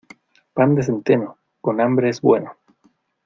Pan 0.55 0.73
de 0.73 0.81
centeno, 0.81 1.37
con 1.61 1.79
hambre 1.79 2.09
es 2.09 2.21
bueno. 2.21 2.57